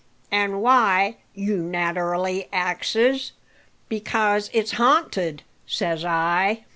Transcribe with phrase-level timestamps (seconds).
[0.31, 1.17] "An' why?
[1.35, 3.33] you naterally axes.
[3.87, 6.65] Because it's ha'nted, says I."